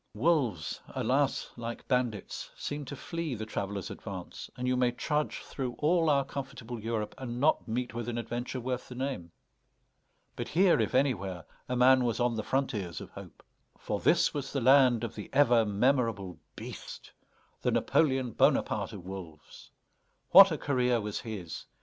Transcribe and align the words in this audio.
Wolves, 0.15 0.81
alas! 0.95 1.51
like 1.57 1.87
bandits, 1.87 2.49
seem 2.57 2.85
to 2.85 2.95
flee 2.95 3.35
the 3.35 3.45
traveler's 3.45 3.91
advance, 3.91 4.49
and 4.57 4.67
you 4.67 4.75
may 4.75 4.89
trudge 4.91 5.41
through 5.43 5.75
all 5.77 6.09
our 6.09 6.25
comfortable 6.25 6.79
Europe 6.81 7.13
and 7.19 7.39
not 7.39 7.67
meet 7.67 7.93
with 7.93 8.09
an 8.09 8.17
adventure 8.17 8.59
worth 8.59 8.87
the 8.89 8.95
name. 8.95 9.31
But 10.35 10.47
here, 10.47 10.79
if 10.81 10.95
anywhere, 10.95 11.45
a 11.69 11.75
man 11.75 12.03
was 12.03 12.19
on 12.19 12.35
the 12.35 12.41
frontiers 12.41 12.99
of 12.99 13.11
hope. 13.11 13.43
For 13.77 13.99
this 13.99 14.33
was 14.33 14.51
the 14.51 14.59
land 14.59 15.03
of 15.03 15.13
the 15.13 15.29
ever 15.33 15.67
memorable 15.67 16.39
BEAST, 16.55 17.11
the 17.61 17.69
Napoléon 17.69 18.35
Bonaparte 18.35 18.93
of 18.93 19.05
wolves. 19.05 19.69
What 20.31 20.51
a 20.51 20.57
career 20.57 20.99
was 20.99 21.19
his! 21.19 21.65